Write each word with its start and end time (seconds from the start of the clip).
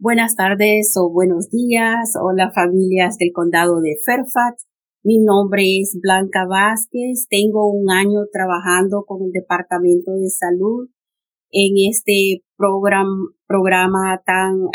Buenas 0.00 0.36
tardes 0.36 0.94
o 0.96 1.10
buenos 1.10 1.50
días. 1.50 2.14
Hola 2.22 2.52
familias 2.54 3.18
del 3.18 3.32
condado 3.32 3.80
de 3.80 3.96
Fairfax. 4.06 4.64
Mi 5.02 5.18
nombre 5.18 5.80
es 5.80 5.98
Blanca 6.00 6.46
Vázquez. 6.48 7.26
Tengo 7.28 7.68
un 7.68 7.90
año 7.90 8.20
trabajando 8.32 9.02
con 9.04 9.24
el 9.24 9.32
Departamento 9.32 10.12
de 10.12 10.28
Salud 10.28 10.88
en 11.50 11.72
este 11.90 12.44
programa 12.56 14.22
tan 14.24 14.68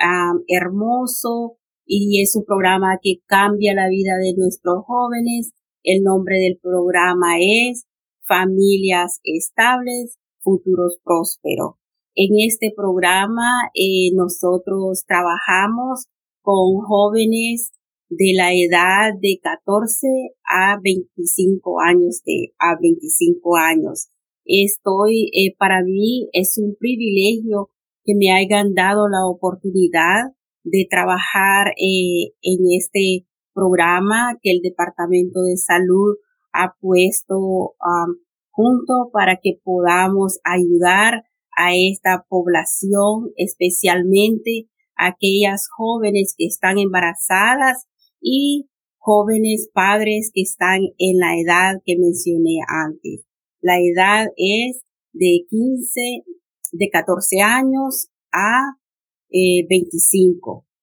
hermoso 0.50 1.56
y 1.86 2.22
es 2.22 2.36
un 2.36 2.44
programa 2.44 3.00
que 3.02 3.20
cambia 3.26 3.74
la 3.74 3.88
vida 3.88 4.18
de 4.18 4.34
nuestros 4.36 4.84
jóvenes. 4.86 5.54
El 5.84 6.04
nombre 6.04 6.36
del 6.36 6.60
programa 6.62 7.38
es 7.40 7.86
Familias 8.28 9.22
Estables, 9.24 10.20
Futuros 10.42 11.00
Prósperos. 11.02 11.83
En 12.16 12.30
este 12.48 12.72
programa 12.76 13.50
eh, 13.74 14.14
nosotros 14.14 15.04
trabajamos 15.08 16.06
con 16.42 16.86
jóvenes 16.86 17.72
de 18.08 18.34
la 18.38 18.54
edad 18.54 19.18
de 19.20 19.40
14 19.42 20.08
a 20.46 20.78
25 20.84 21.82
años 21.82 22.22
de 22.24 22.54
a 22.60 22.78
25 22.80 23.58
años. 23.58 24.10
Estoy 24.46 25.32
eh, 25.34 25.56
para 25.58 25.82
mí 25.82 26.30
es 26.34 26.60
un 26.60 26.76
privilegio 26.78 27.70
que 28.06 28.14
me 28.16 28.32
hayan 28.32 28.76
dado 28.76 29.10
la 29.10 29.26
oportunidad 29.26 30.36
de 30.64 30.86
trabajar 30.88 31.70
eh, 31.70 32.36
en 32.44 32.60
este 32.78 33.26
programa 33.56 34.38
que 34.44 34.52
el 34.52 34.62
Departamento 34.62 35.42
de 35.42 35.58
Salud 35.58 36.18
ha 36.52 36.76
puesto 36.80 37.74
junto 38.52 39.10
para 39.12 39.38
que 39.42 39.60
podamos 39.64 40.40
ayudar 40.44 41.24
a 41.58 41.76
esta 41.76 42.26
población, 42.28 43.32
especialmente 43.38 44.68
aquellas 44.96 45.68
jóvenes 45.76 46.36
que 46.38 46.46
están 46.46 46.78
embarazadas 46.78 47.88
y 48.22 48.70
jóvenes 48.98 49.70
padres 49.74 50.32
que 50.34 50.42
están 50.42 50.80
en 50.98 51.18
la 51.18 51.38
edad 51.38 51.82
que 51.86 51.98
mencioné 51.98 52.60
antes. 52.68 53.26
La 53.62 53.80
edad 53.80 54.28
es 54.38 54.82
de 55.12 55.46
15, 55.50 56.24
de 56.72 56.90
14 56.90 57.42
años 57.42 58.10
a 58.32 58.78
25. 59.30 60.66
Eh, 60.66 60.74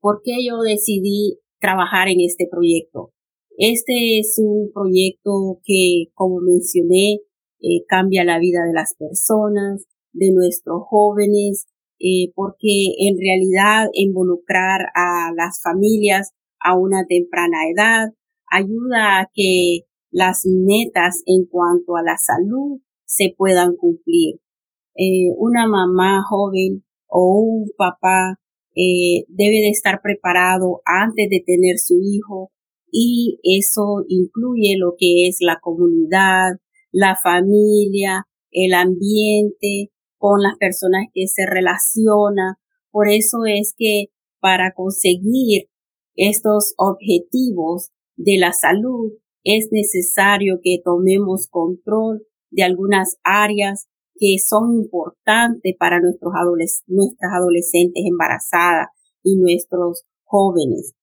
¿Por 0.00 0.20
qué 0.22 0.44
yo 0.46 0.60
decidí 0.60 1.38
trabajar 1.58 2.08
en 2.08 2.20
este 2.20 2.46
proyecto? 2.50 3.12
Este 3.58 4.18
es 4.18 4.38
un 4.38 4.70
proyecto 4.72 5.60
que, 5.64 6.10
como 6.14 6.40
mencioné, 6.40 7.20
eh, 7.66 7.84
cambia 7.88 8.22
la 8.24 8.38
vida 8.38 8.60
de 8.64 8.72
las 8.72 8.94
personas, 8.94 9.86
de 10.12 10.30
nuestros 10.32 10.82
jóvenes, 10.86 11.66
eh, 11.98 12.30
porque 12.36 12.94
en 13.00 13.16
realidad 13.18 13.88
involucrar 13.92 14.82
a 14.94 15.32
las 15.34 15.60
familias 15.60 16.32
a 16.60 16.78
una 16.78 17.04
temprana 17.08 17.68
edad 17.68 18.14
ayuda 18.48 19.18
a 19.18 19.30
que 19.34 19.80
las 20.12 20.46
metas 20.46 21.22
en 21.26 21.46
cuanto 21.46 21.96
a 21.96 22.02
la 22.02 22.16
salud 22.16 22.80
se 23.04 23.34
puedan 23.36 23.74
cumplir. 23.74 24.36
Eh, 24.94 25.34
una 25.36 25.66
mamá 25.66 26.22
joven 26.22 26.84
o 27.08 27.40
un 27.40 27.70
papá 27.76 28.38
debe 28.76 29.56
de 29.56 29.70
estar 29.70 30.02
preparado 30.02 30.82
antes 30.84 31.30
de 31.30 31.42
tener 31.44 31.78
su 31.78 31.94
hijo 32.02 32.52
y 32.92 33.40
eso 33.42 34.04
incluye 34.06 34.76
lo 34.78 34.94
que 34.98 35.28
es 35.28 35.38
la 35.40 35.58
comunidad, 35.60 36.58
la 36.96 37.14
familia, 37.14 38.26
el 38.50 38.72
ambiente, 38.72 39.92
con 40.16 40.40
las 40.40 40.56
personas 40.58 41.08
que 41.12 41.26
se 41.26 41.44
relaciona. 41.44 42.58
Por 42.90 43.10
eso 43.10 43.44
es 43.46 43.74
que 43.76 44.06
para 44.40 44.72
conseguir 44.72 45.68
estos 46.14 46.72
objetivos 46.78 47.90
de 48.16 48.38
la 48.38 48.52
salud 48.52 49.12
es 49.44 49.68
necesario 49.72 50.60
que 50.62 50.78
tomemos 50.82 51.48
control 51.48 52.26
de 52.50 52.62
algunas 52.62 53.18
áreas 53.22 53.88
que 54.14 54.36
son 54.38 54.72
importantes 54.72 55.74
para 55.78 56.00
nuestros 56.00 56.32
nuestras 56.86 57.30
adolescentes 57.34 58.04
embarazadas 58.06 58.88
y 59.22 59.36
nuestros 59.36 60.04
jóvenes. 60.24 60.94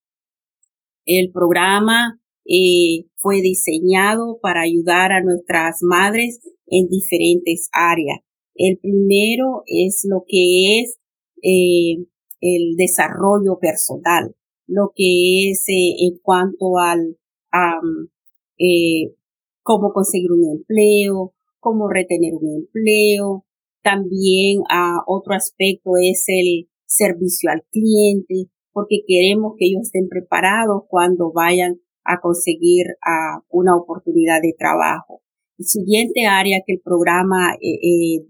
El 1.04 1.30
programa 1.30 2.18
eh, 2.46 3.06
fue 3.16 3.40
diseñado 3.40 4.38
para 4.40 4.62
ayudar 4.62 5.12
a 5.12 5.22
nuestras 5.22 5.78
madres 5.82 6.40
en 6.66 6.88
diferentes 6.88 7.68
áreas. 7.72 8.20
El 8.54 8.78
primero 8.78 9.62
es 9.66 10.06
lo 10.08 10.24
que 10.26 10.80
es 10.80 10.98
eh, 11.42 12.04
el 12.40 12.76
desarrollo 12.76 13.58
personal, 13.58 14.34
lo 14.66 14.92
que 14.94 15.50
es 15.50 15.64
eh, 15.68 16.06
en 16.06 16.18
cuanto 16.22 16.78
al 16.78 17.18
cómo 19.62 19.92
conseguir 19.92 20.32
un 20.32 20.58
empleo, 20.58 21.34
cómo 21.60 21.88
retener 21.88 22.34
un 22.34 22.62
empleo. 22.62 23.44
También 23.82 24.62
ah, 24.70 25.02
otro 25.06 25.34
aspecto 25.34 25.92
es 26.00 26.24
el 26.28 26.68
servicio 26.86 27.50
al 27.50 27.64
cliente, 27.70 28.50
porque 28.72 29.02
queremos 29.06 29.54
que 29.58 29.66
ellos 29.66 29.82
estén 29.84 30.08
preparados 30.08 30.82
cuando 30.88 31.32
vayan 31.32 31.80
a 32.04 32.20
conseguir 32.20 32.86
a 33.02 33.40
una 33.48 33.76
oportunidad 33.76 34.40
de 34.42 34.54
trabajo. 34.58 35.22
El 35.58 35.66
siguiente 35.66 36.26
área 36.26 36.58
que 36.66 36.74
el 36.74 36.80
programa 36.80 37.54
eh, 37.60 37.78
eh 37.82 38.26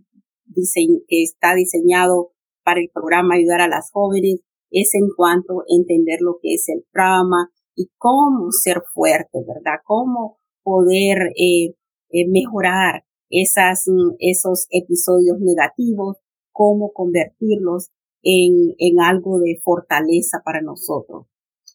que 1.09 1.23
está 1.23 1.55
diseñado 1.55 2.33
para 2.65 2.81
el 2.81 2.91
programa 2.93 3.35
ayudar 3.35 3.61
a 3.61 3.69
las 3.69 3.91
jóvenes 3.91 4.41
es 4.71 4.95
en 4.95 5.09
cuanto 5.17 5.61
a 5.61 5.65
entender 5.69 6.21
lo 6.21 6.39
que 6.41 6.55
es 6.55 6.69
el 6.69 6.85
trauma 6.93 7.51
y 7.77 7.91
cómo 7.97 8.51
ser 8.51 8.83
fuerte, 8.93 9.39
¿verdad? 9.47 9.81
Cómo 9.85 10.39
poder 10.63 11.19
eh, 11.37 11.75
eh, 12.11 12.29
mejorar 12.29 13.05
esas, 13.31 13.85
esos 14.19 14.67
episodios 14.71 15.39
negativos, 15.41 16.19
cómo 16.53 16.93
convertirlos 16.93 17.91
en, 18.23 18.75
en 18.79 19.01
algo 19.01 19.39
de 19.39 19.61
fortaleza 19.63 20.39
para 20.45 20.61
nosotros. 20.63 21.27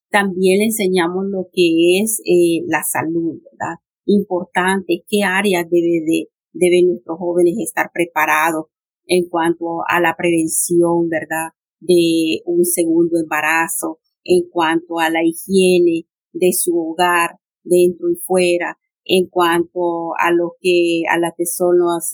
También 0.10 0.60
le 0.60 0.66
enseñamos 0.66 1.26
lo 1.30 1.48
que 1.54 2.02
es 2.02 2.20
eh, 2.26 2.66
la 2.68 2.82
salud, 2.84 3.40
¿verdad? 3.44 3.78
Importante, 4.06 5.04
qué 5.08 5.24
áreas 5.24 5.70
debe 5.70 6.04
de, 6.06 6.30
deben 6.52 6.88
nuestros 6.88 7.18
jóvenes 7.20 7.56
estar 7.60 7.92
preparados 7.94 8.66
en 9.06 9.28
cuanto 9.30 9.84
a 9.88 10.00
la 10.00 10.16
prevención, 10.18 11.10
¿verdad? 11.10 11.54
De 11.80 12.42
un 12.46 12.66
segundo 12.66 13.20
embarazo, 13.20 14.00
en 14.24 14.50
cuanto 14.50 15.00
a 15.00 15.10
la 15.10 15.24
higiene 15.24 16.08
de 16.34 16.54
su 16.54 16.78
hogar, 16.78 17.38
dentro 17.64 18.10
y 18.10 18.16
fuera, 18.16 18.78
en 19.06 19.28
cuanto 19.28 20.14
a 20.18 20.32
lo 20.32 20.54
que, 20.60 21.04
a 21.10 21.20
las 21.20 21.34
que 21.38 21.46
son 21.46 21.78
las 21.80 22.14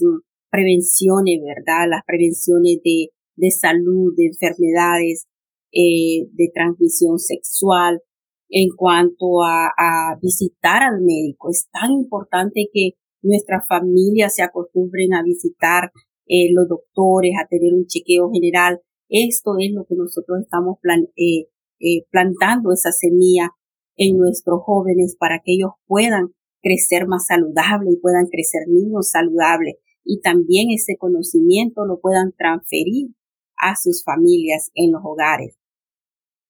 prevenciones, 0.50 1.40
¿verdad? 1.44 1.88
Las 1.90 2.04
prevenciones 2.06 2.80
de, 2.84 3.10
de 3.36 3.52
salud, 3.52 4.14
de 4.16 4.28
enfermedades, 4.28 5.28
eh, 5.76 6.30
de 6.32 6.50
transmisión 6.54 7.20
sexual, 7.20 8.02
en 8.50 8.70
cuanto 8.76 9.44
a, 9.44 10.18
visitar 10.22 10.82
al 10.82 11.02
médico. 11.02 11.50
Es 11.50 11.68
tan 11.72 11.92
importante 11.92 12.70
que 12.72 12.92
nuestras 13.22 13.68
familias 13.68 14.36
se 14.36 14.44
acostumbren 14.44 15.14
a 15.14 15.24
visitar 15.24 15.92
eh, 16.28 16.54
los 16.54 16.70
doctores, 16.70 17.34
a 17.38 17.48
tener 17.48 17.74
un 17.74 17.86
chequeo 17.86 18.32
general. 18.32 18.80
Esto 19.10 19.56
es 19.60 19.72
lo 19.74 19.84
que 19.86 19.96
nosotros 19.96 20.40
estamos 20.42 20.78
eh, 21.18 22.06
plantando 22.10 22.72
esa 22.72 22.92
semilla 22.92 23.50
en 23.98 24.18
nuestros 24.18 24.62
jóvenes 24.64 25.18
para 25.20 25.42
que 25.44 25.54
ellos 25.54 25.72
puedan 25.86 26.30
crecer 26.62 27.08
más 27.08 27.26
saludable 27.28 27.92
y 27.92 28.00
puedan 28.00 28.28
crecer 28.28 28.68
niños 28.68 29.10
saludables 29.10 29.76
y 30.06 30.22
también 30.22 30.70
ese 30.72 30.96
conocimiento 30.98 31.86
lo 31.86 32.00
puedan 32.00 32.32
transferir 32.38 33.10
a 33.58 33.76
sus 33.76 34.04
familias 34.04 34.72
en 34.76 34.92
los 34.92 35.02
hogares. 35.04 35.58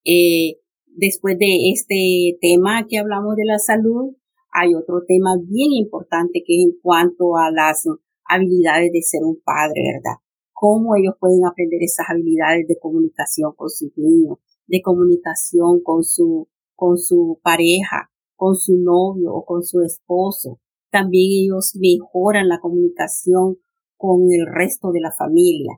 Eh, 0.05 0.61
después 0.85 1.37
de 1.39 1.71
este 1.73 2.37
tema 2.39 2.85
que 2.87 2.99
hablamos 2.99 3.35
de 3.35 3.45
la 3.45 3.59
salud, 3.59 4.15
hay 4.51 4.73
otro 4.73 5.03
tema 5.05 5.35
bien 5.35 5.73
importante 5.73 6.43
que 6.45 6.55
es 6.55 6.65
en 6.65 6.79
cuanto 6.81 7.35
a 7.35 7.51
las 7.51 7.83
habilidades 8.23 8.91
de 8.93 9.01
ser 9.01 9.23
un 9.23 9.41
padre, 9.43 9.81
¿verdad? 9.93 10.19
Cómo 10.53 10.95
ellos 10.95 11.15
pueden 11.19 11.45
aprender 11.45 11.81
esas 11.81 12.05
habilidades 12.09 12.67
de 12.67 12.77
comunicación 12.79 13.53
con 13.57 13.69
sus 13.69 13.91
niños, 13.97 14.37
de 14.67 14.81
comunicación 14.81 15.81
con 15.83 16.03
su, 16.03 16.47
con 16.75 16.97
su 16.97 17.39
pareja, 17.43 18.11
con 18.35 18.55
su 18.55 18.77
novio 18.77 19.33
o 19.33 19.43
con 19.43 19.63
su 19.63 19.81
esposo. 19.81 20.61
También 20.91 21.43
ellos 21.43 21.75
mejoran 21.75 22.47
la 22.47 22.59
comunicación 22.61 23.57
con 23.97 24.21
el 24.31 24.45
resto 24.53 24.91
de 24.91 25.01
la 25.01 25.11
familia. 25.11 25.73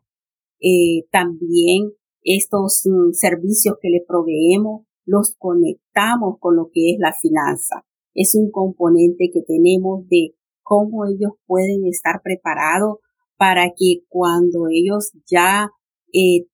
Eh, 0.60 1.08
también 1.12 1.94
estos 2.24 2.84
mm, 2.86 3.14
servicios 3.14 3.76
que 3.82 3.90
le 3.90 4.04
proveemos 4.08 4.86
los 5.06 5.36
conectamos 5.38 6.36
con 6.40 6.56
lo 6.56 6.70
que 6.72 6.92
es 6.92 7.00
la 7.00 7.14
finanza. 7.14 7.86
Es 8.14 8.36
un 8.36 8.52
componente 8.52 9.30
que 9.32 9.42
tenemos 9.42 10.08
de 10.10 10.36
cómo 10.64 11.06
ellos 11.06 11.32
pueden 11.46 11.86
estar 11.86 12.22
preparados 12.24 12.98
para 13.38 13.70
que 13.70 14.04
cuando 14.10 14.68
ellos 14.70 15.14
ya 15.32 15.70
eh, 16.14 16.48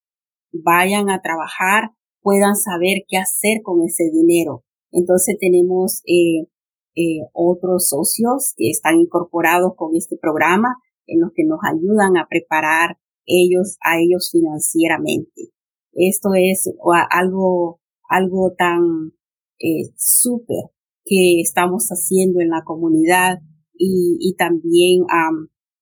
vayan 0.51 1.09
a 1.09 1.21
trabajar 1.21 1.91
puedan 2.21 2.55
saber 2.55 3.03
qué 3.07 3.17
hacer 3.17 3.61
con 3.63 3.83
ese 3.83 4.05
dinero. 4.11 4.63
Entonces 4.91 5.35
tenemos 5.39 6.01
eh, 6.05 6.47
eh, 6.95 7.25
otros 7.33 7.89
socios 7.89 8.53
que 8.55 8.69
están 8.69 8.99
incorporados 8.99 9.73
con 9.75 9.95
este 9.95 10.17
programa 10.17 10.77
en 11.05 11.19
los 11.19 11.31
que 11.35 11.43
nos 11.43 11.59
ayudan 11.63 12.17
a 12.17 12.27
preparar 12.29 12.97
ellos 13.25 13.77
a 13.81 13.99
ellos 13.99 14.29
financieramente. 14.31 15.51
Esto 15.93 16.29
es 16.35 16.69
algo, 17.11 17.79
algo 18.09 18.53
tan 18.57 19.13
eh, 19.59 19.93
súper 19.95 20.71
que 21.05 21.41
estamos 21.41 21.87
haciendo 21.89 22.39
en 22.39 22.49
la 22.49 22.63
comunidad 22.63 23.39
y, 23.73 24.17
y 24.19 24.35
también 24.35 25.03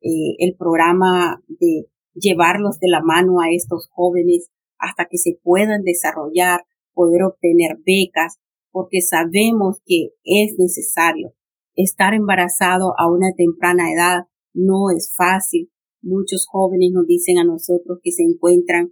eh, 0.01 0.35
el 0.39 0.55
programa 0.57 1.41
de 1.47 1.87
llevarlos 2.13 2.79
de 2.79 2.89
la 2.89 3.01
mano 3.01 3.39
a 3.39 3.53
estos 3.53 3.87
jóvenes 3.91 4.49
hasta 4.77 5.05
que 5.09 5.17
se 5.17 5.39
puedan 5.43 5.83
desarrollar, 5.83 6.61
poder 6.93 7.23
obtener 7.23 7.77
becas, 7.85 8.39
porque 8.71 9.01
sabemos 9.01 9.81
que 9.85 10.09
es 10.23 10.55
necesario. 10.57 11.33
Estar 11.75 12.13
embarazado 12.13 12.93
a 12.97 13.09
una 13.09 13.31
temprana 13.35 13.91
edad 13.93 14.25
no 14.53 14.89
es 14.95 15.13
fácil. 15.15 15.70
Muchos 16.01 16.47
jóvenes 16.49 16.91
nos 16.91 17.05
dicen 17.05 17.37
a 17.37 17.43
nosotros 17.43 17.99
que 18.01 18.11
se 18.11 18.23
encuentran 18.23 18.91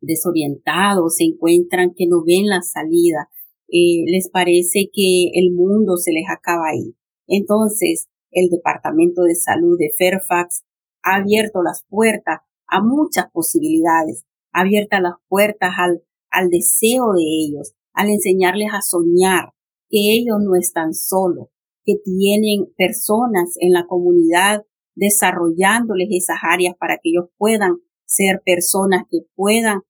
desorientados, 0.00 1.16
se 1.16 1.24
encuentran 1.24 1.92
que 1.96 2.06
no 2.06 2.22
ven 2.24 2.46
la 2.46 2.62
salida, 2.62 3.30
eh, 3.68 4.04
les 4.06 4.30
parece 4.30 4.90
que 4.92 5.30
el 5.34 5.52
mundo 5.52 5.96
se 5.96 6.12
les 6.12 6.24
acaba 6.30 6.68
ahí. 6.70 6.94
Entonces, 7.26 8.08
el 8.30 8.48
Departamento 8.50 9.22
de 9.22 9.34
Salud 9.34 9.78
de 9.78 9.90
Fairfax 9.96 10.64
ha 11.02 11.16
abierto 11.16 11.62
las 11.62 11.84
puertas 11.88 12.40
a 12.66 12.82
muchas 12.82 13.30
posibilidades, 13.32 14.24
ha 14.52 14.60
abierto 14.60 14.98
las 15.00 15.14
puertas 15.28 15.72
al, 15.78 16.02
al 16.30 16.50
deseo 16.50 17.12
de 17.14 17.24
ellos, 17.24 17.74
al 17.92 18.10
enseñarles 18.10 18.68
a 18.72 18.82
soñar, 18.82 19.52
que 19.88 20.16
ellos 20.16 20.36
no 20.44 20.54
están 20.54 20.92
solos, 20.92 21.48
que 21.84 21.94
tienen 22.04 22.66
personas 22.76 23.54
en 23.60 23.72
la 23.72 23.86
comunidad 23.86 24.64
desarrollándoles 24.98 26.08
esas 26.10 26.38
áreas 26.42 26.74
para 26.78 26.96
que 26.96 27.10
ellos 27.10 27.30
puedan 27.38 27.76
ser 28.04 28.42
personas 28.44 29.04
que 29.10 29.20
puedan 29.34 29.82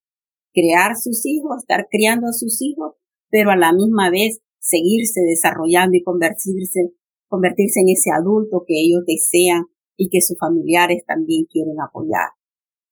crear 0.52 0.96
sus 0.96 1.25
hijos, 1.25 1.58
estar 1.58 1.87
criando 1.90 2.26
a 2.28 2.32
sus 2.32 2.60
hijos, 2.62 2.94
pero 3.31 3.50
a 3.50 3.56
la 3.56 3.72
misma 3.72 4.10
vez 4.10 4.40
seguirse 4.58 5.20
desarrollando 5.22 5.96
y 5.96 6.02
convertirse, 6.02 6.93
convertirse 7.28 7.81
en 7.81 7.88
ese 7.90 8.10
adulto 8.10 8.64
que 8.66 8.75
ellos 8.75 9.02
desean 9.06 9.64
y 9.96 10.10
que 10.10 10.20
sus 10.20 10.38
familiares 10.38 11.05
también 11.06 11.46
quieren 11.50 11.81
apoyar. 11.81 12.31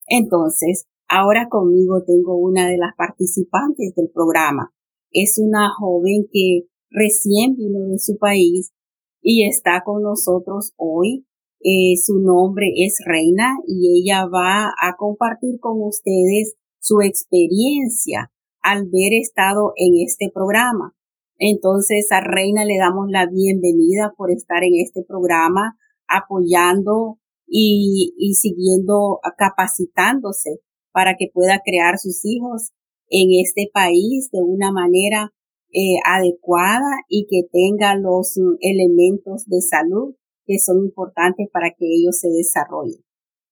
Entonces, 0.07 0.87
ahora 1.09 1.49
conmigo 1.51 2.03
tengo 2.05 2.37
una 2.37 2.69
de 2.69 2.79
las 2.79 2.95
participantes 2.97 3.95
del 3.95 4.11
programa. 4.13 4.73
Es 5.11 5.39
una 5.39 5.71
joven 5.79 6.27
que 6.33 6.69
recién 6.91 7.57
vino 7.57 7.81
de 7.89 7.99
su 7.99 8.17
país 8.17 8.73
y 9.21 9.47
está 9.47 9.83
con 9.85 10.03
nosotros 10.03 10.73
hoy. 10.77 11.27
Eh, 11.61 11.97
su 11.97 12.21
nombre 12.21 12.67
es 12.77 12.99
Reina 13.05 13.57
y 13.67 14.01
ella 14.01 14.27
va 14.27 14.69
a 14.81 14.97
compartir 14.97 15.59
con 15.61 15.83
ustedes 15.83 16.55
su 16.79 17.01
experiencia 17.01 18.31
al 18.61 18.85
ver 18.85 19.13
estado 19.21 19.73
en 19.77 19.95
este 20.05 20.31
programa. 20.33 20.95
Entonces 21.39 22.07
a 22.13 22.21
Reina 22.21 22.65
le 22.65 22.79
damos 22.79 23.09
la 23.11 23.27
bienvenida 23.27 24.15
por 24.17 24.31
estar 24.31 24.65
en 24.65 24.75
este 24.77 25.03
programa, 25.03 25.77
apoyando 26.09 27.19
y, 27.47 28.15
y 28.17 28.35
siguiendo 28.35 29.21
capacitándose 29.37 30.61
para 30.93 31.17
que 31.19 31.27
pueda 31.33 31.61
crear 31.65 31.99
sus 31.99 32.25
hijos 32.25 32.73
en 33.09 33.29
este 33.45 33.71
país 33.73 34.31
de 34.31 34.41
una 34.43 34.73
manera 34.73 35.33
eh, 35.73 35.99
adecuada 36.07 36.89
y 37.09 37.27
que 37.29 37.43
tenga 37.53 37.97
los 37.97 38.35
mm, 38.37 38.57
elementos 38.61 39.45
de 39.47 39.61
salud 39.61 40.15
que 40.47 40.59
son 40.59 40.85
importantes 40.85 41.49
para 41.53 41.71
que 41.71 41.87
ellos 41.87 42.19
se 42.19 42.29
desarrollen. 42.29 43.05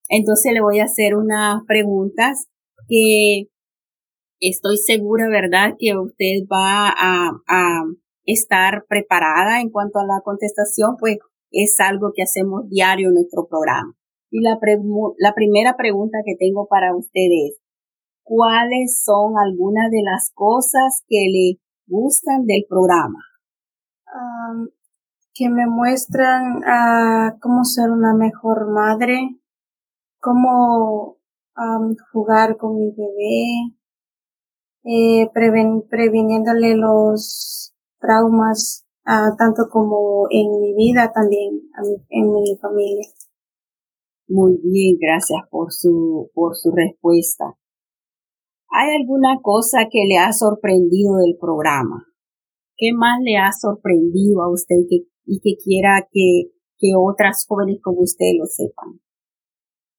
Entonces 0.08 0.52
le 0.52 0.61
voy 0.61 0.81
a 0.81 0.85
hacer 0.85 1.17
unas 1.17 1.62
preguntas 1.67 2.46
que 2.88 3.49
estoy 4.41 4.76
segura, 4.76 5.29
¿verdad?, 5.29 5.75
que 5.79 5.96
usted 5.96 6.46
va 6.50 6.93
a, 6.96 7.82
estar 8.26 8.87
preparada 8.88 9.61
en 9.61 9.69
cuanto 9.69 9.99
a 9.99 10.06
la 10.06 10.23
contestación, 10.25 10.96
pues 10.99 11.19
es 11.50 11.76
algo 11.79 12.12
que 12.14 12.23
hacemos 12.23 12.67
diario 12.70 13.08
en 13.08 13.14
nuestro 13.17 13.46
programa. 13.46 13.93
Y 14.31 14.41
la, 14.41 14.58
primera 14.58 15.76
pregunta 15.76 16.19
que 16.25 16.35
tengo 16.35 16.67
para 16.67 16.96
usted 16.96 17.29
es, 17.46 17.61
¿cuáles 18.23 19.02
son 19.05 19.35
algunas 19.37 19.91
de 19.91 20.00
las 20.02 20.31
cosas 20.32 21.05
que 21.06 21.26
le 21.31 21.61
gustan 21.87 22.46
del 22.46 22.64
programa? 22.67 23.20
Que 25.34 25.50
me 25.50 25.66
muestran 25.66 26.62
a 26.64 27.36
cómo 27.40 27.64
ser 27.64 27.90
una 27.90 28.14
mejor 28.14 28.70
madre, 28.70 29.36
cómo 30.20 31.19
jugar 32.12 32.56
con 32.56 32.76
mi 32.76 32.90
bebé, 32.92 33.75
eh, 34.84 35.31
previniéndole 35.90 36.76
los 36.76 37.75
traumas 37.98 38.86
tanto 39.04 39.69
como 39.70 40.26
en 40.31 40.60
mi 40.60 40.75
vida 40.75 41.12
también 41.12 41.62
en 42.08 42.32
mi 42.32 42.56
familia. 42.56 43.06
Muy 44.28 44.58
bien, 44.62 44.96
gracias 45.00 45.40
por 45.50 45.72
su 45.72 46.31
por 46.32 46.54
su 46.54 46.70
respuesta. 46.70 47.56
¿Hay 48.70 48.96
alguna 48.96 49.40
cosa 49.42 49.88
que 49.90 50.00
le 50.08 50.19
ha 50.19 50.32
sorprendido 50.32 51.16
del 51.16 51.36
programa? 51.38 52.06
¿Qué 52.76 52.92
más 52.94 53.20
le 53.22 53.36
ha 53.36 53.52
sorprendido 53.52 54.42
a 54.42 54.50
usted 54.50 54.76
y 55.26 55.40
que 55.40 55.56
quiera 55.62 56.06
que, 56.10 56.52
que 56.78 56.92
otras 56.96 57.46
jóvenes 57.46 57.78
como 57.82 58.00
usted 58.00 58.26
lo 58.38 58.46
sepan? 58.46 59.00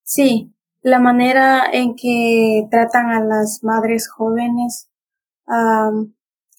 Sí, 0.04 0.54
la 0.82 1.00
manera 1.00 1.66
en 1.72 1.96
que 1.96 2.68
tratan 2.70 3.10
a 3.10 3.20
las 3.24 3.64
madres 3.64 4.08
jóvenes, 4.08 4.92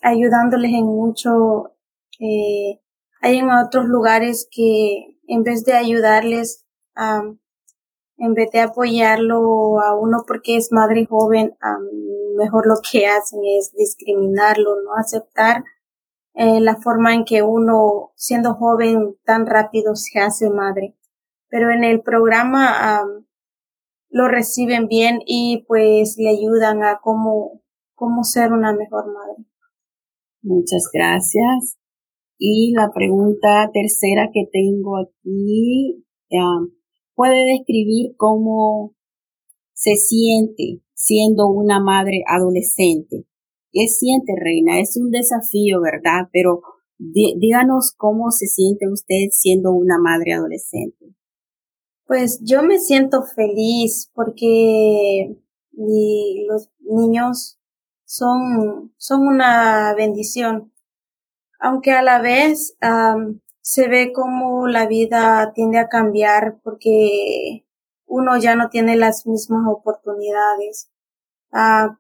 ayudándoles 0.03 0.73
en 0.73 0.87
mucho. 0.87 1.77
Eh, 2.19 2.81
hay 3.23 3.39
en 3.39 3.51
otros 3.51 3.87
lugares 3.87 4.49
que 4.51 5.19
en 5.29 5.45
vez 5.45 5.65
de 5.65 5.75
ayudarles, 5.75 6.67
en 6.97 8.35
vez 8.35 8.51
de 8.51 8.61
apoyarlo 8.61 9.81
a 9.81 9.97
uno 9.97 10.25
porque 10.27 10.57
es 10.57 10.73
madre 10.73 11.07
joven, 11.07 11.57
mejor 12.37 12.67
lo 12.67 12.77
que 12.91 13.07
hacen 13.07 13.41
es 13.45 13.73
discriminarlo, 13.73 14.83
no 14.83 14.95
aceptar 14.97 15.63
eh, 16.37 16.61
la 16.61 16.77
forma 16.77 17.15
en 17.15 17.25
que 17.25 17.43
uno, 17.43 18.13
siendo 18.15 18.55
joven, 18.55 19.17
tan 19.25 19.47
rápido 19.47 19.97
se 19.97 20.21
hace 20.21 20.51
madre. 20.51 20.95
Pero 21.49 21.71
en 21.71 21.83
el 21.83 22.03
programa 22.03 23.03
lo 24.11 24.29
reciben 24.29 24.87
bien 24.87 25.21
y 25.27 25.65
pues 25.67 26.17
le 26.19 26.29
ayudan 26.29 26.83
a 26.83 27.01
cómo, 27.03 27.63
cómo 27.95 28.23
ser 28.23 28.53
una 28.53 28.75
mejor 28.75 29.07
madre. 29.07 29.47
Muchas 30.43 30.91
gracias. 30.93 31.79
Y 32.39 32.75
la 32.77 32.91
pregunta 32.95 33.71
tercera 33.73 34.29
que 34.31 34.45
tengo 34.53 34.99
aquí, 34.99 36.05
¿puede 37.15 37.45
describir 37.57 38.15
cómo 38.19 38.95
se 39.73 39.95
siente 39.95 40.83
siendo 40.93 41.49
una 41.49 41.81
madre 41.81 42.23
adolescente? 42.29 43.27
¿Qué 43.77 43.89
siente, 43.89 44.33
Reina? 44.43 44.81
Es 44.81 44.97
un 44.97 45.11
desafío, 45.11 45.83
¿verdad? 45.83 46.31
Pero 46.33 46.63
díganos 46.97 47.93
cómo 47.95 48.31
se 48.31 48.47
siente 48.47 48.89
usted 48.91 49.29
siendo 49.33 49.71
una 49.73 49.99
madre 49.99 50.33
adolescente. 50.33 51.15
Pues 52.07 52.41
yo 52.43 52.63
me 52.63 52.79
siento 52.79 53.23
feliz 53.23 54.11
porque 54.15 55.37
los 55.73 56.71
niños 56.79 57.59
son, 58.07 58.95
son 58.97 59.29
una 59.29 59.93
bendición, 59.95 60.73
aunque 61.61 61.91
a 61.91 62.01
la 62.01 62.23
vez 62.23 62.79
se 63.61 63.89
ve 63.89 64.15
como 64.15 64.69
la 64.69 64.87
vida 64.87 65.53
tiende 65.55 65.77
a 65.77 65.91
cambiar 65.91 66.61
porque 66.65 67.67
uno 68.07 68.39
ya 68.39 68.57
no 68.57 68.71
tiene 68.71 68.97
las 68.97 69.27
mismas 69.27 69.65
oportunidades 69.69 70.91
ah, 71.53 71.99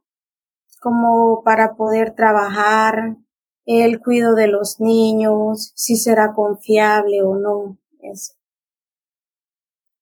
como 0.86 1.42
para 1.42 1.74
poder 1.74 2.14
trabajar, 2.14 3.16
el 3.64 4.00
cuidado 4.00 4.36
de 4.36 4.46
los 4.46 4.76
niños, 4.78 5.72
si 5.74 5.96
será 5.96 6.32
confiable 6.32 7.22
o 7.22 7.34
no. 7.34 7.76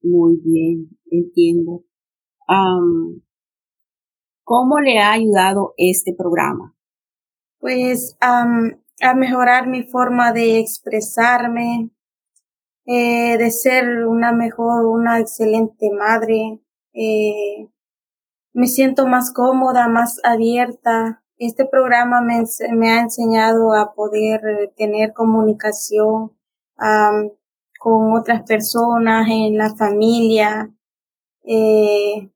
Muy 0.02 0.36
bien, 0.44 0.90
entiendo. 1.10 1.84
¿Cómo 4.42 4.78
le 4.80 4.98
ha 4.98 5.12
ayudado 5.12 5.72
este 5.78 6.14
programa? 6.14 6.76
Pues 7.60 8.18
a 8.20 9.14
mejorar 9.14 9.66
mi 9.66 9.84
forma 9.84 10.32
de 10.32 10.58
expresarme, 10.58 11.92
eh, 12.84 13.38
de 13.38 13.50
ser 13.50 14.06
una 14.06 14.32
mejor, 14.32 14.84
una 14.84 15.18
excelente 15.18 15.88
madre, 15.98 16.60
eh, 16.92 17.70
me 18.54 18.68
siento 18.68 19.06
más 19.06 19.32
cómoda, 19.32 19.88
más 19.88 20.20
abierta. 20.24 21.22
Este 21.36 21.66
programa 21.66 22.22
me, 22.22 22.42
me 22.76 22.90
ha 22.92 23.00
enseñado 23.00 23.74
a 23.74 23.92
poder 23.94 24.40
eh, 24.46 24.72
tener 24.76 25.12
comunicación 25.12 26.32
con 27.78 28.12
otras 28.14 28.42
personas 28.44 29.28
en 29.30 29.58
la 29.58 29.74
familia, 29.74 30.74
eh, 31.44 32.30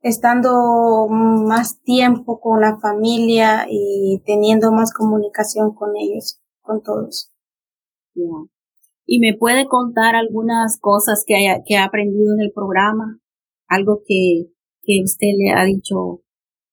estando 0.00 1.08
más 1.08 1.80
tiempo 1.82 2.40
con 2.40 2.60
la 2.60 2.78
familia 2.78 3.66
y 3.68 4.22
teniendo 4.26 4.72
más 4.72 4.92
comunicación 4.92 5.74
con 5.74 5.96
ellos, 5.96 6.40
con 6.60 6.82
todos. 6.82 7.32
¿Y 9.06 9.20
me 9.20 9.36
puede 9.36 9.66
contar 9.66 10.16
algunas 10.16 10.78
cosas 10.80 11.24
que, 11.26 11.36
haya, 11.36 11.62
que 11.64 11.76
ha 11.76 11.84
aprendido 11.84 12.34
en 12.34 12.40
el 12.40 12.52
programa? 12.52 13.18
Algo 13.68 14.02
que, 14.06 14.51
que 14.82 15.02
usted 15.04 15.28
le 15.38 15.52
ha 15.52 15.64
dicho 15.64 16.22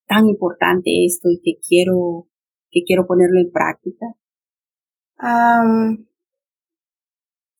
tan 0.07 0.27
importante 0.27 1.05
esto 1.05 1.29
y 1.29 1.39
que 1.43 1.59
quiero, 1.65 2.27
que 2.71 2.83
quiero 2.83 3.05
ponerlo 3.05 3.39
en 3.39 3.51
práctica. 3.51 4.07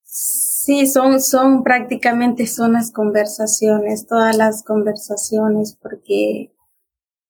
Sí, 0.04 0.88
son, 0.88 1.22
son 1.22 1.64
prácticamente 1.64 2.48
son 2.48 2.74
las 2.74 2.92
conversaciones, 2.92 4.08
todas 4.08 4.36
las 4.36 4.64
conversaciones, 4.64 5.78
porque 5.82 6.54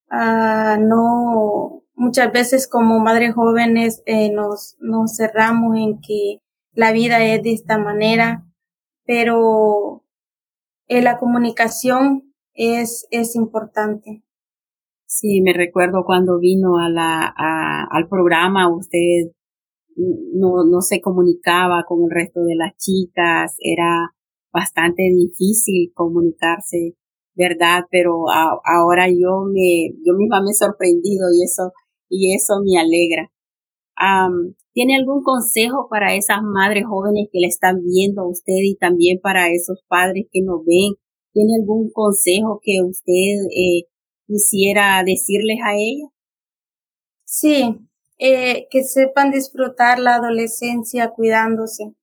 ah, 0.10 0.78
no, 0.80 1.84
muchas 1.96 2.32
veces 2.32 2.68
como 2.68 3.00
madres 3.00 3.36
jóvenes 3.36 4.02
eh, 4.06 4.32
nos, 4.32 4.78
nos 4.80 5.16
cerramos 5.16 5.78
en 5.78 6.00
que 6.00 6.42
la 6.74 6.92
vida 6.92 7.24
es 7.24 7.44
de 7.44 7.54
esta 7.54 7.78
manera, 7.78 8.46
pero 9.06 10.06
eh, 10.88 11.02
la 11.02 11.18
comunicación 11.18 12.29
es, 12.54 13.08
es 13.12 13.36
importante. 13.36 14.24
Sí, 15.06 15.42
me 15.42 15.54
recuerdo 15.54 16.04
cuando 16.06 16.40
vino 16.40 16.78
a 16.78 16.90
la, 16.90 17.34
al 17.90 18.08
programa, 18.08 18.74
usted 18.74 19.32
no, 19.96 20.64
no 20.70 20.82
se 20.82 21.02
comunicaba 21.02 21.84
con 21.88 22.04
el 22.04 22.12
resto 22.12 22.42
de 22.44 22.56
las 22.56 22.78
chicas, 22.78 23.56
era 23.60 24.14
bastante 24.54 25.04
difícil 25.04 25.92
comunicarse, 25.94 26.96
¿verdad? 27.36 27.86
Pero 27.90 28.26
ahora 28.30 29.08
yo 29.10 29.46
me, 29.52 29.96
yo 30.06 30.14
misma 30.16 30.42
me 30.42 30.52
he 30.52 30.54
sorprendido 30.54 31.28
y 31.34 31.44
eso, 31.44 31.72
y 32.08 32.36
eso 32.36 32.62
me 32.64 32.80
alegra. 32.80 33.32
¿Tiene 34.74 34.96
algún 34.96 35.24
consejo 35.24 35.88
para 35.90 36.16
esas 36.16 36.42
madres 36.42 36.86
jóvenes 36.88 37.28
que 37.32 37.40
le 37.40 37.48
están 37.48 37.82
viendo 37.84 38.22
a 38.22 38.30
usted 38.30 38.62
y 38.64 38.78
también 38.78 39.20
para 39.22 39.50
esos 39.50 39.84
padres 39.88 40.28
que 40.32 40.42
nos 40.42 40.64
ven? 40.64 40.94
¿Tiene 41.32 41.56
algún 41.56 41.92
consejo 41.92 42.60
que 42.64 42.82
usted 42.84 43.48
eh, 43.56 43.88
quisiera 44.28 45.04
decirles 45.04 45.60
a 45.64 45.76
ellas? 45.76 46.10
Sí, 47.24 47.78
eh, 48.18 48.68
que 48.72 48.84
sepan 48.84 49.32
disfrutar 49.32 50.00
la 50.00 50.16
adolescencia 50.16 51.12
cuidándose, 51.12 51.94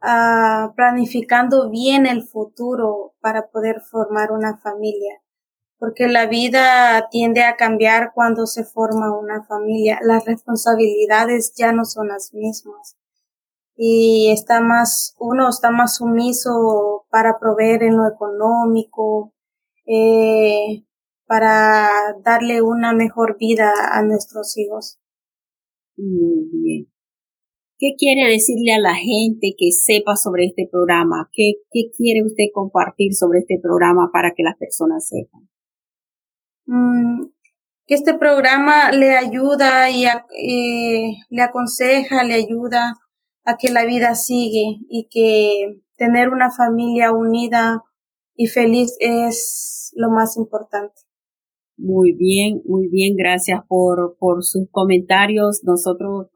ah, 0.00 0.72
planificando 0.76 1.70
bien 1.70 2.06
el 2.06 2.22
futuro 2.22 3.14
para 3.20 3.48
poder 3.50 3.82
formar 3.82 4.32
una 4.32 4.58
familia, 4.58 5.22
porque 5.78 6.08
la 6.08 6.26
vida 6.26 7.08
tiende 7.10 7.42
a 7.42 7.56
cambiar 7.56 8.12
cuando 8.14 8.46
se 8.46 8.64
forma 8.64 9.16
una 9.18 9.44
familia, 9.44 9.98
las 10.02 10.24
responsabilidades 10.24 11.52
ya 11.56 11.72
no 11.72 11.84
son 11.84 12.08
las 12.08 12.32
mismas 12.32 12.96
y 13.76 14.30
está 14.30 14.60
más, 14.60 15.14
uno 15.18 15.48
está 15.48 15.70
más 15.70 15.96
sumiso 15.96 17.06
para 17.10 17.38
proveer 17.38 17.82
en 17.82 17.96
lo 17.96 18.06
económico, 18.06 19.34
eh, 19.86 20.84
para 21.26 21.88
darle 22.24 22.62
una 22.62 22.92
mejor 22.92 23.36
vida 23.38 23.72
a 23.92 24.02
nuestros 24.02 24.56
hijos. 24.58 24.98
Muy 25.96 26.48
bien. 26.52 26.92
¿Qué 27.78 27.94
quiere 27.98 28.30
decirle 28.30 28.74
a 28.74 28.78
la 28.78 28.94
gente 28.94 29.54
que 29.58 29.72
sepa 29.72 30.14
sobre 30.14 30.46
este 30.46 30.68
programa? 30.70 31.28
¿Qué, 31.32 31.54
qué 31.72 31.90
quiere 31.96 32.24
usted 32.24 32.44
compartir 32.54 33.14
sobre 33.14 33.40
este 33.40 33.58
programa 33.60 34.10
para 34.12 34.34
que 34.36 34.44
las 34.44 34.56
personas 34.56 35.08
sepan? 35.08 35.48
Mm, 36.66 37.32
que 37.86 37.94
este 37.94 38.14
programa 38.14 38.92
le 38.92 39.16
ayuda 39.16 39.90
y 39.90 40.04
eh, 40.04 41.16
le 41.28 41.42
aconseja, 41.42 42.22
le 42.22 42.34
ayuda 42.34 42.94
a 43.44 43.56
que 43.56 43.70
la 43.70 43.84
vida 43.84 44.14
sigue 44.14 44.78
y 44.88 45.08
que 45.10 45.80
tener 45.96 46.28
una 46.28 46.50
familia 46.50 47.12
unida 47.12 47.82
y 48.34 48.46
feliz 48.46 48.96
es 49.00 49.92
lo 49.94 50.10
más 50.10 50.36
importante. 50.36 50.94
Muy 51.76 52.12
bien, 52.12 52.62
muy 52.64 52.88
bien, 52.88 53.16
gracias 53.16 53.60
por, 53.66 54.16
por 54.18 54.44
sus 54.44 54.68
comentarios. 54.70 55.62
Nosotros, 55.64 56.28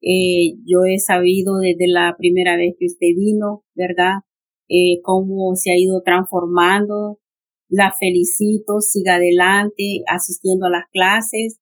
eh, 0.00 0.54
yo 0.64 0.84
he 0.86 0.98
sabido 0.98 1.58
desde 1.58 1.88
la 1.88 2.14
primera 2.16 2.56
vez 2.56 2.74
que 2.78 2.86
usted 2.86 3.08
vino, 3.16 3.64
¿verdad? 3.74 4.20
Eh, 4.68 5.00
cómo 5.02 5.54
se 5.54 5.72
ha 5.72 5.78
ido 5.78 6.02
transformando. 6.02 7.18
La 7.68 7.92
felicito, 7.92 8.80
siga 8.80 9.16
adelante, 9.16 10.02
asistiendo 10.06 10.66
a 10.66 10.70
las 10.70 10.84
clases 10.92 11.58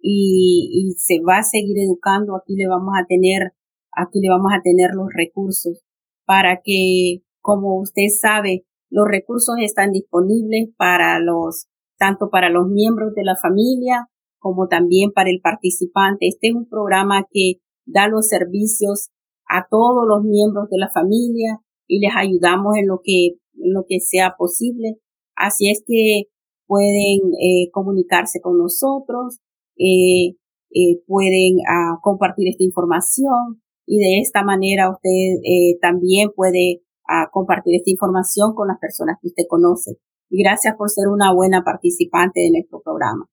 y, 0.00 0.70
y 0.72 0.92
se 0.98 1.20
va 1.26 1.38
a 1.38 1.42
seguir 1.42 1.78
educando. 1.78 2.36
Aquí 2.36 2.54
le 2.54 2.68
vamos 2.68 2.94
a 3.00 3.06
tener, 3.06 3.54
aquí 3.96 4.20
le 4.20 4.28
vamos 4.28 4.52
a 4.52 4.62
tener 4.62 4.90
los 4.94 5.08
recursos 5.14 5.84
para 6.24 6.60
que, 6.62 7.22
como 7.40 7.80
usted 7.80 8.08
sabe, 8.08 8.64
los 8.90 9.06
recursos 9.08 9.56
están 9.60 9.92
disponibles 9.92 10.70
para 10.76 11.18
los 11.20 11.68
tanto 11.98 12.28
para 12.30 12.50
los 12.50 12.68
miembros 12.68 13.14
de 13.14 13.24
la 13.24 13.36
familia 13.36 14.08
como 14.38 14.68
también 14.68 15.10
para 15.12 15.30
el 15.30 15.40
participante. 15.42 16.28
Este 16.28 16.48
es 16.48 16.54
un 16.54 16.68
programa 16.68 17.26
que 17.30 17.60
da 17.86 18.08
los 18.08 18.28
servicios 18.28 19.10
a 19.48 19.66
todos 19.70 20.06
los 20.06 20.22
miembros 20.22 20.68
de 20.70 20.78
la 20.78 20.90
familia 20.90 21.60
y 21.86 22.00
les 22.00 22.12
ayudamos 22.14 22.76
en 22.76 22.86
lo 22.88 23.00
que, 23.02 23.38
en 23.54 23.72
lo 23.72 23.84
que 23.88 24.00
sea 24.00 24.34
posible. 24.36 24.98
Así 25.34 25.70
es 25.70 25.82
que 25.86 26.24
pueden 26.66 27.20
eh, 27.40 27.70
comunicarse 27.72 28.40
con 28.40 28.58
nosotros, 28.58 29.40
eh, 29.78 30.36
eh, 30.70 31.02
pueden 31.06 31.56
ah, 31.68 31.98
compartir 32.02 32.48
esta 32.48 32.64
información 32.64 33.62
y 33.86 33.98
de 33.98 34.20
esta 34.20 34.42
manera 34.42 34.90
usted 34.90 35.78
también 35.80 36.30
puede 36.34 36.82
ah, 37.08 37.28
compartir 37.30 37.76
esta 37.76 37.90
información 37.90 38.54
con 38.54 38.68
las 38.68 38.78
personas 38.78 39.18
que 39.20 39.28
usted 39.28 39.44
conoce 39.48 39.98
y 40.30 40.42
gracias 40.42 40.74
por 40.76 40.90
ser 40.90 41.08
una 41.08 41.32
buena 41.32 41.62
participante 41.62 42.40
de 42.40 42.50
nuestro 42.50 42.80
programa. 42.82 43.28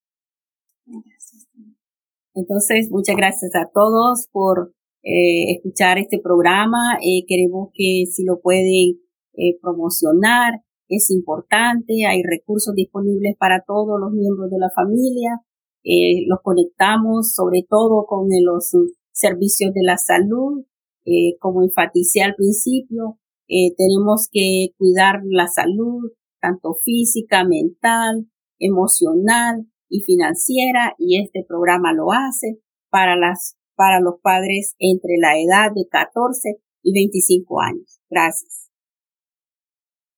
Entonces, 2.34 2.90
muchas 2.92 3.16
gracias 3.16 3.52
a 3.56 3.70
todos 3.74 4.28
por 4.32 4.74
eh, 5.04 5.54
escuchar 5.56 5.98
este 5.98 6.20
programa. 6.20 6.98
Eh, 7.02 7.26
queremos 7.28 7.70
que 7.74 8.06
si 8.10 8.24
lo 8.24 8.40
pueden 8.40 9.00
eh, 9.34 9.58
promocionar, 9.62 10.62
es 10.88 11.10
importante. 11.10 12.06
Hay 12.08 12.22
recursos 12.24 12.76
disponibles 12.76 13.36
para 13.38 13.64
todos 13.66 14.00
los 14.00 14.12
miembros 14.12 14.50
de 14.52 14.60
la 14.60 14.70
familia. 14.70 15.42
los 16.28 16.40
conectamos 16.44 17.34
sobre 17.34 17.66
todo 17.68 18.06
con 18.06 18.28
los 18.30 18.76
servicios 19.12 19.74
de 19.74 19.82
la 19.84 19.98
salud. 19.98 20.66
como 21.40 21.64
enfaticé 21.64 22.22
al 22.22 22.36
principio, 22.36 23.20
tenemos 23.48 24.30
que 24.32 24.74
cuidar 24.78 25.22
la 25.26 25.48
salud, 25.48 26.12
tanto 26.40 26.74
física, 26.74 27.44
mental, 27.44 28.28
emocional 28.60 29.68
y 29.90 30.02
financiera, 30.02 30.96
y 30.98 31.22
este 31.22 31.44
programa 31.48 31.94
lo 31.94 32.12
hace 32.12 32.62
para 32.90 33.16
las, 33.16 33.58
para 33.76 34.00
los 34.00 34.16
padres 34.22 34.76
entre 34.80 35.18
la 35.20 35.40
edad 35.40 35.72
de 35.74 35.88
14 35.90 36.62
y 36.84 36.94
25 36.94 37.62
años. 37.62 38.00
Gracias. 38.10 38.71